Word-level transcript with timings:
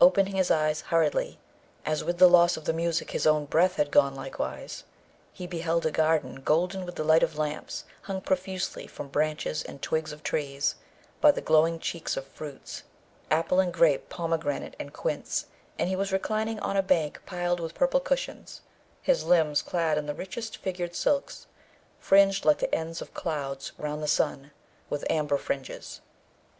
Opening 0.00 0.34
his 0.34 0.50
eyes 0.50 0.80
hurriedly, 0.80 1.38
as 1.86 2.02
with 2.02 2.18
the 2.18 2.26
loss 2.28 2.56
of 2.56 2.64
the 2.64 2.72
music 2.72 3.12
his 3.12 3.24
own 3.24 3.44
breath 3.44 3.76
had 3.76 3.92
gone 3.92 4.16
likewise, 4.16 4.82
he 5.32 5.46
beheld 5.46 5.86
a 5.86 5.92
garden 5.92 6.40
golden 6.42 6.84
with 6.84 6.96
the 6.96 7.04
light 7.04 7.22
of 7.22 7.38
lamps 7.38 7.84
hung 8.02 8.20
profusely 8.20 8.88
from 8.88 9.06
branches 9.06 9.62
and 9.62 9.80
twigs 9.80 10.10
of 10.10 10.24
trees 10.24 10.74
by 11.20 11.30
the 11.30 11.40
glowing 11.40 11.78
cheeks 11.78 12.16
of 12.16 12.26
fruits, 12.26 12.82
apple 13.30 13.60
and 13.60 13.72
grape, 13.72 14.08
pomegranate 14.08 14.74
and 14.80 14.92
quince; 14.92 15.46
and 15.78 15.88
he 15.88 15.94
was 15.94 16.10
reclining 16.12 16.58
on 16.58 16.76
a 16.76 16.82
bank 16.82 17.20
piled 17.24 17.60
with 17.60 17.72
purple 17.76 18.00
cushions, 18.00 18.62
his 19.00 19.22
limbs 19.22 19.62
clad 19.62 19.96
in 19.96 20.06
the 20.06 20.14
richest 20.14 20.56
figured 20.56 20.96
silks, 20.96 21.46
fringed 22.00 22.44
like 22.44 22.58
the 22.58 22.74
ends 22.74 23.00
of 23.00 23.14
clouds 23.14 23.70
round 23.78 24.02
the 24.02 24.08
sun, 24.08 24.50
with 24.88 25.08
amber 25.08 25.38
fringes. 25.38 26.00